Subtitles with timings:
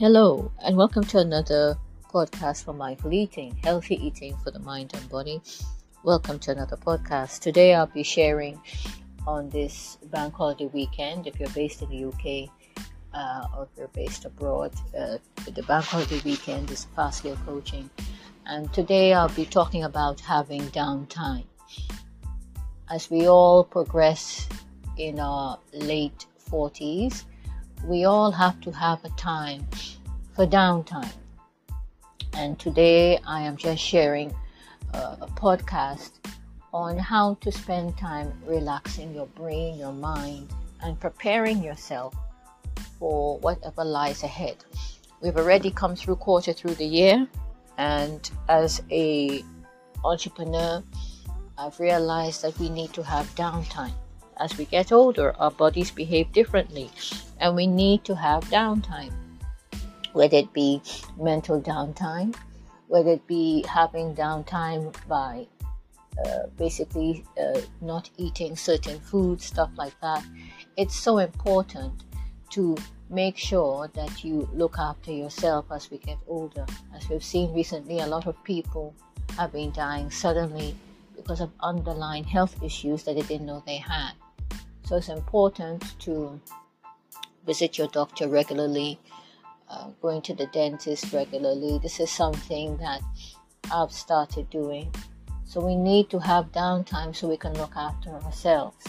[0.00, 1.76] Hello, and welcome to another
[2.10, 5.42] podcast for Mindful Eating, Healthy Eating for the Mind and Body.
[6.04, 7.40] Welcome to another podcast.
[7.40, 8.58] Today I'll be sharing
[9.26, 11.26] on this bank holiday weekend.
[11.26, 12.48] If you're based in the UK
[13.12, 17.90] uh, or if you're based abroad, uh, the bank holiday weekend is fast skill coaching.
[18.46, 21.44] And today I'll be talking about having downtime.
[22.88, 24.48] As we all progress
[24.96, 27.24] in our late 40s,
[27.84, 29.66] we all have to have a time
[30.34, 31.12] for downtime.
[32.34, 34.34] And today I am just sharing
[34.94, 36.10] uh, a podcast
[36.72, 42.14] on how to spend time relaxing your brain, your mind, and preparing yourself
[42.98, 44.56] for whatever lies ahead.
[45.20, 47.26] We've already come through quarter through the year,
[47.76, 49.44] and as a
[50.04, 50.82] entrepreneur,
[51.58, 53.92] I've realized that we need to have downtime.
[54.38, 56.90] As we get older, our bodies behave differently,
[57.40, 59.12] and we need to have downtime
[60.12, 60.82] whether it be
[61.18, 62.34] mental downtime,
[62.88, 65.46] whether it be having downtime by
[66.24, 70.24] uh, basically uh, not eating certain foods, stuff like that.
[70.76, 72.04] It's so important
[72.50, 72.76] to
[73.08, 76.66] make sure that you look after yourself as we get older.
[76.94, 78.94] As we've seen recently, a lot of people
[79.36, 80.74] have been dying suddenly
[81.16, 84.12] because of underlying health issues that they didn't know they had.
[84.84, 86.40] So it's important to
[87.46, 88.98] visit your doctor regularly,
[89.68, 91.78] uh, going to the dentist regularly.
[91.82, 93.00] This is something that
[93.72, 94.92] I've started doing.
[95.44, 98.84] So we need to have downtime so we can look after ourselves.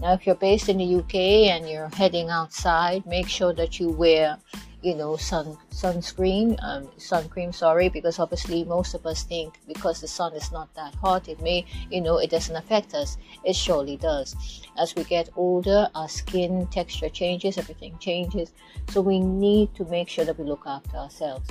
[0.00, 1.14] Now, if you're based in the UK
[1.54, 4.36] and you're heading outside, make sure that you wear
[4.82, 7.52] you know, sun sunscreen, um, sun cream.
[7.52, 11.40] Sorry, because obviously most of us think because the sun is not that hot, it
[11.40, 13.16] may, you know, it doesn't affect us.
[13.44, 14.36] It surely does.
[14.78, 18.52] As we get older, our skin texture changes, everything changes.
[18.90, 21.48] So we need to make sure that we look after ourselves.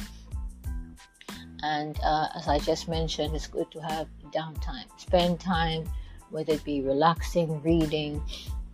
[1.64, 4.86] And uh, as I just mentioned, it's good to have downtime.
[4.98, 5.90] Spend time,
[6.30, 8.22] whether it be relaxing, reading,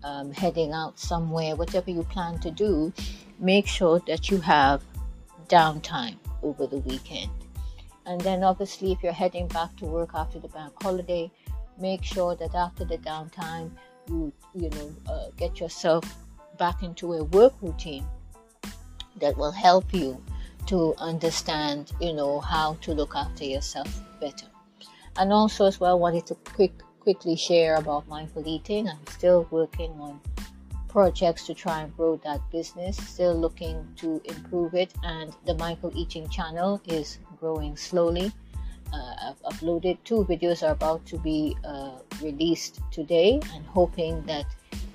[0.03, 2.91] um, heading out somewhere, whatever you plan to do
[3.41, 4.83] make sure that you have
[5.47, 7.31] downtime over the weekend.
[8.05, 11.29] And then, obviously, if you're heading back to work after the bank holiday,
[11.77, 13.71] make sure that after the downtime,
[14.07, 16.03] you you know uh, get yourself
[16.57, 18.05] back into a work routine
[19.19, 20.21] that will help you
[20.67, 24.47] to understand you know how to look after yourself better.
[25.17, 28.87] And also, as well, wanted to quick quickly share about mindful eating.
[28.87, 30.19] I'm still working on
[30.91, 32.97] projects to try and grow that business.
[32.97, 38.31] Still looking to improve it, and the Mindful Eating channel is growing slowly.
[38.93, 44.45] Uh, I've uploaded two videos are about to be uh, released today, and hoping that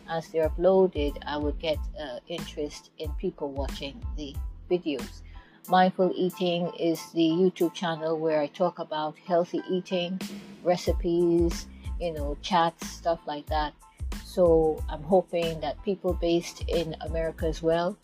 [0.09, 4.35] as they're uploaded, I would get uh, interest in people watching the
[4.71, 5.23] videos.
[5.69, 10.21] Mindful Eating is the YouTube channel where I talk about healthy eating,
[10.63, 11.67] recipes,
[11.99, 13.73] you know, chats, stuff like that.
[14.37, 17.97] So I'm hoping that people based in America as well,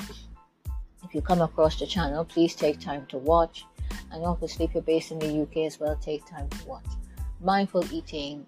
[1.05, 3.67] if you come across the channel, please take time to watch.
[4.11, 6.87] And obviously, if you're based in the UK as well, take time to watch.
[7.43, 8.47] Mindful Eating,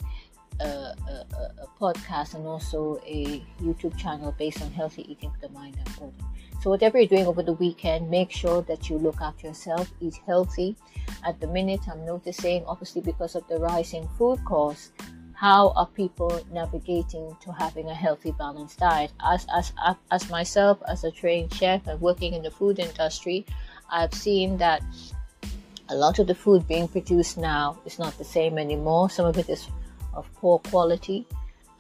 [0.62, 5.46] uh, a, a, a, podcast, and also a YouTube channel based on healthy eating for
[5.46, 6.24] the mind and body.
[6.62, 10.18] So, whatever you're doing over the weekend, make sure that you look after yourself, eat
[10.24, 10.74] healthy.
[11.22, 14.92] At the minute, I'm noticing, obviously, because of the rising food costs,
[15.34, 19.12] how are people navigating to having a healthy balanced diet?
[19.20, 19.72] As as
[20.10, 23.44] as myself as a trained chef and working in the food industry
[23.90, 24.82] i've seen that
[25.88, 29.10] a lot of the food being produced now is not the same anymore.
[29.10, 29.68] Some of it is
[30.14, 31.26] of poor quality.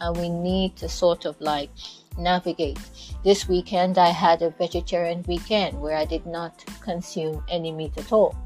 [0.00, 1.70] And we need to sort of like
[2.18, 2.78] navigate.
[3.24, 8.12] This weekend i had a vegetarian weekend where i did not consume any meat at
[8.12, 8.36] all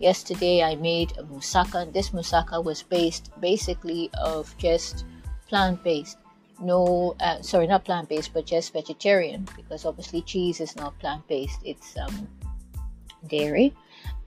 [0.00, 1.92] Yesterday I made a moussaka.
[1.92, 5.04] This moussaka was based basically of just
[5.46, 6.16] plant-based.
[6.58, 11.60] No, uh, sorry, not plant-based, but just vegetarian because obviously cheese is not plant-based.
[11.64, 12.28] It's um,
[13.28, 13.74] dairy,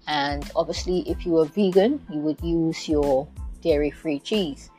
[0.07, 3.27] and obviously if you are vegan, you would use your
[3.61, 4.69] dairy-free cheese.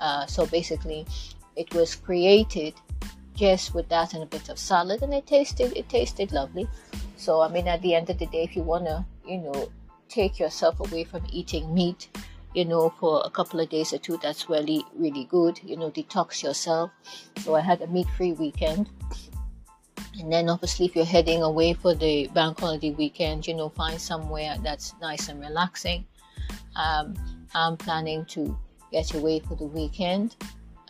[0.00, 1.06] Uh, so basically,
[1.54, 2.74] it was created
[3.36, 6.68] just with that and a bit of salad, and it tasted it tasted lovely.
[7.16, 9.70] So I mean, at the end of the day, if you wanna, you know,
[10.10, 12.08] take yourself away from eating meat,
[12.54, 15.60] you know, for a couple of days or two, that's really, really good.
[15.62, 16.90] You know, detox yourself.
[17.38, 18.90] So I had a meat free weekend.
[20.18, 24.00] And then, obviously, if you're heading away for the bank holiday weekend, you know, find
[24.00, 26.04] somewhere that's nice and relaxing.
[26.76, 27.14] Um,
[27.54, 28.58] I'm planning to
[28.92, 30.36] get away for the weekend,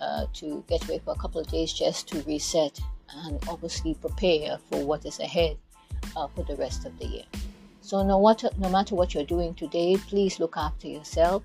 [0.01, 2.81] uh, to get away for a couple of days just to reset
[3.25, 5.57] and obviously prepare for what is ahead
[6.17, 7.25] uh, for the rest of the year.
[7.82, 11.43] So no matter no matter what you're doing today, please look after yourself.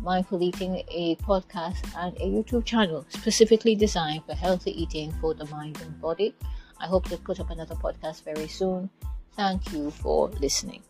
[0.00, 5.46] Mindful Eating, a podcast and a YouTube channel specifically designed for healthy eating for the
[5.46, 6.34] mind and body.
[6.80, 8.90] I hope to put up another podcast very soon.
[9.36, 10.82] Thank you for listening.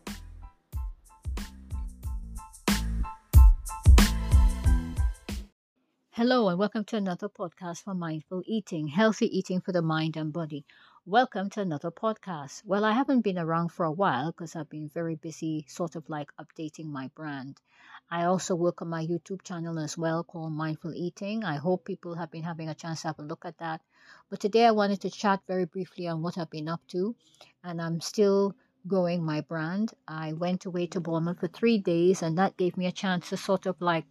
[6.11, 10.33] Hello, and welcome to another podcast for Mindful Eating, healthy eating for the mind and
[10.33, 10.65] body.
[11.09, 12.67] Welcome to another podcast.
[12.67, 16.07] Well, I haven't been around for a while because I've been very busy, sort of
[16.11, 17.63] like updating my brand.
[18.11, 21.45] I also work on my YouTube channel as well called Mindful Eating.
[21.45, 23.81] I hope people have been having a chance to have a look at that.
[24.29, 27.17] But today I wanted to chat very briefly on what I've been up to,
[27.65, 28.55] and I'm still
[28.87, 29.95] growing my brand.
[30.07, 33.39] I went away to Bournemouth for three days, and that gave me a chance to
[33.39, 34.05] sort of like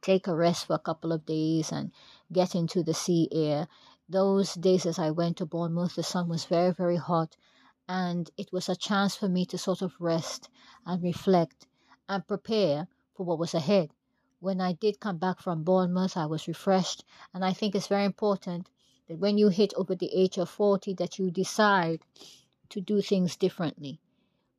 [0.00, 1.92] take a rest for a couple of days and
[2.32, 3.68] get into the sea air.
[4.12, 7.36] Those days as I went to Bournemouth, the sun was very, very hot,
[7.88, 10.48] and it was a chance for me to sort of rest
[10.84, 11.68] and reflect
[12.08, 13.94] and prepare for what was ahead.
[14.40, 18.04] When I did come back from Bournemouth, I was refreshed, and I think it's very
[18.04, 18.68] important
[19.06, 22.00] that when you hit over the age of 40 that you decide
[22.70, 24.00] to do things differently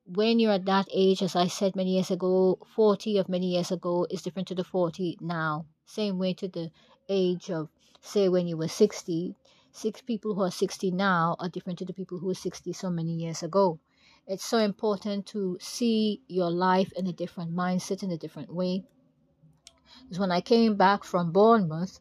[0.06, 3.71] when you're at that age, as I said many years ago, 40 of many years
[3.71, 5.65] ago is different to the 40 now.
[5.86, 6.71] Same way to the
[7.07, 7.69] age of,
[8.01, 9.36] say, when you were 60.
[9.72, 12.90] Six people who are 60 now are different to the people who were 60 so
[12.90, 13.80] many years ago.
[14.28, 18.84] It's so important to see your life in a different mindset, in a different way.
[20.04, 22.00] Because when I came back from Bournemouth,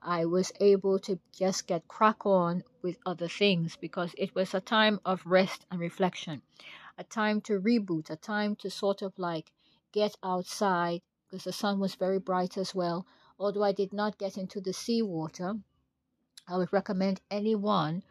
[0.00, 4.60] I was able to just get crack on with other things because it was a
[4.60, 6.42] time of rest and reflection
[6.98, 9.52] a time to reboot, a time to sort of like
[9.92, 13.06] get outside because the sun was very bright as well.
[13.38, 15.54] Although I did not get into the seawater,
[16.48, 18.02] I would recommend anyone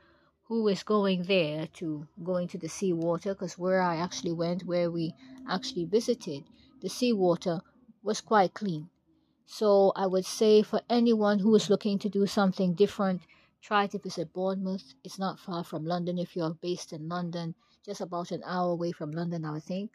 [0.44, 4.90] who is going there to go into the seawater because where I actually went, where
[4.90, 5.14] we
[5.50, 6.44] actually visited,
[6.82, 7.62] the seawater
[8.04, 8.90] was quite clean.
[9.46, 13.22] So I would say for anyone who is looking to do something different,
[13.62, 14.94] try to visit Bournemouth.
[15.04, 17.56] It's not far from London if you're based in London
[17.88, 19.92] just about an hour away from London, I would think,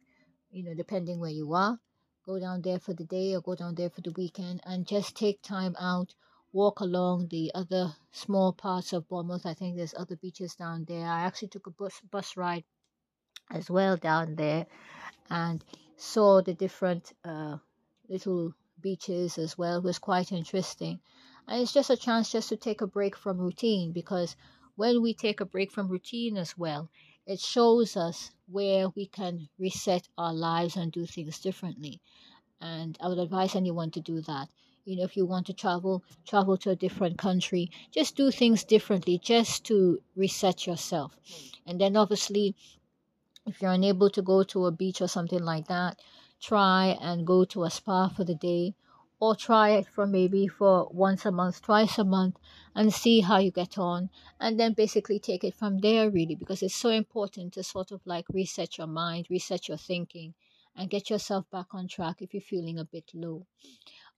[0.51, 1.79] you know, depending where you are.
[2.25, 5.15] Go down there for the day or go down there for the weekend and just
[5.15, 6.15] take time out,
[6.53, 9.47] walk along the other small parts of Bournemouth.
[9.47, 11.07] I think there's other beaches down there.
[11.07, 12.65] I actually took a bus bus ride
[13.51, 14.67] as well down there
[15.31, 15.65] and
[15.97, 17.59] saw the different uh,
[18.09, 19.79] little beaches as well.
[19.79, 21.01] It was quite interesting.
[21.47, 24.37] And it's just a chance just to take a break from routine because
[24.77, 26.91] when we take a break from routine as well,
[27.27, 32.01] it shows us where we can reset our lives and do things differently.
[32.61, 34.49] And I would advise anyone to do that.
[34.85, 38.65] You know, if you want to travel, travel to a different country, just do things
[38.65, 41.17] differently just to reset yourself.
[41.67, 42.57] And then obviously,
[43.47, 46.01] if you're unable to go to a beach or something like that,
[46.41, 48.75] try and go to a spa for the day
[49.21, 52.37] or try it for maybe for once a month, twice a month,
[52.75, 54.11] and see how you get on.
[54.41, 58.01] And then basically take it from there, really, because it's so important to sort of
[58.05, 60.35] like reset your mind, reset your thinking,
[60.75, 63.47] and get yourself back on track if you're feeling a bit low.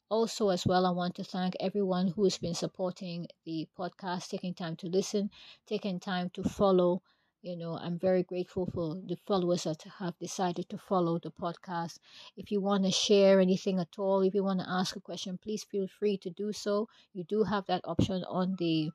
[0.09, 4.55] Also, as well, I want to thank everyone who has been supporting the podcast, taking
[4.55, 5.31] time to listen,
[5.67, 7.03] taking time to follow.
[7.43, 11.99] You know i'm very grateful for the followers that have decided to follow the podcast.
[12.39, 15.37] If you want to share anything at all if you want to ask a question
[15.37, 16.89] please feel free to do so.
[17.13, 18.91] You do have that option on the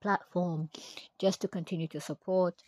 [0.00, 0.70] platform
[1.18, 2.62] just to continue to support.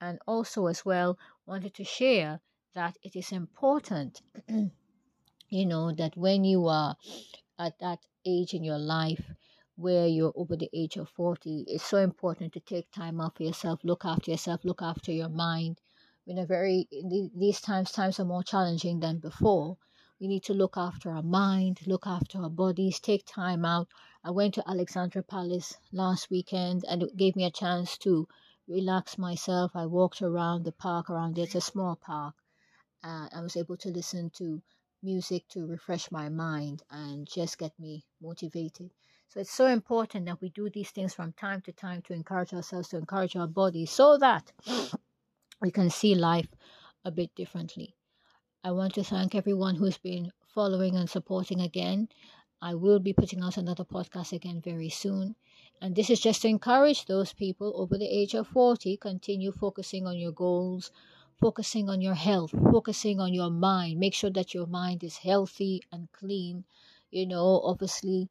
[0.00, 2.40] And also as well wanted to share
[2.74, 4.22] that it is important
[5.52, 6.96] you know that when you are
[7.58, 9.22] at that age in your life
[9.76, 13.42] where you're over the age of 40, it's so important to take time out for
[13.42, 15.78] yourself, look after yourself, look after your mind.
[16.26, 16.88] In a very
[17.36, 19.76] these times, times are more challenging than before.
[20.18, 23.88] We need to look after our mind, look after our bodies, take time out.
[24.24, 28.26] I went to Alexandra Palace last weekend and it gave me a chance to
[28.66, 29.72] relax myself.
[29.74, 31.44] I walked around the park around there.
[31.44, 32.36] It's a small park.
[33.04, 34.62] Uh, I was able to listen to
[35.02, 38.90] music to refresh my mind and just get me motivated.
[39.28, 42.52] So it's so important that we do these things from time to time to encourage
[42.52, 44.52] ourselves, to encourage our bodies, so that
[45.60, 46.48] we can see life
[47.04, 47.94] a bit differently.
[48.62, 52.08] I want to thank everyone who's been following and supporting again.
[52.60, 55.34] I will be putting out another podcast again very soon.
[55.80, 60.06] And this is just to encourage those people over the age of 40, continue focusing
[60.06, 60.92] on your goals,
[61.42, 64.00] focusing on your health, focusing on your mind.
[64.00, 66.64] Make sure that your mind is healthy and clean.
[67.10, 68.30] You know, obviously,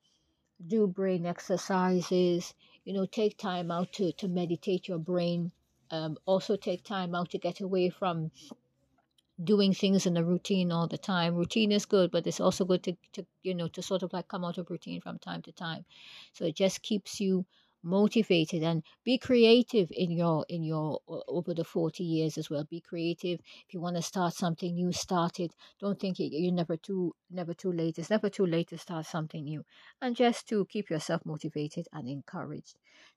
[0.65, 5.51] do brain exercises, you know, take time out to, to meditate your brain
[5.91, 8.31] um, also take time out to get away from
[9.43, 11.35] doing things in a routine all the time.
[11.35, 14.27] Routine is good, but it's also good to, to you know to sort of like
[14.27, 15.85] come out of routine from time to time.
[16.33, 17.45] So it just keeps you
[17.83, 22.63] motivated and be creative in your in your over the 40 years as well.
[22.63, 23.39] Be creative.
[23.67, 25.53] If you want to start something new start it.
[25.79, 27.97] Don't think you're never too never too late.
[27.97, 29.63] It's never too late to start something new.
[30.01, 32.75] And just to keep yourself motivated and encouraged.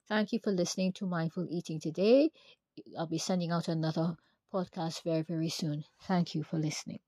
[0.08, 2.30] Thank you for listening to mindful eating today.
[2.98, 4.16] I'll be sending out another
[4.52, 5.84] podcast very very soon.
[6.02, 7.00] Thank you for listening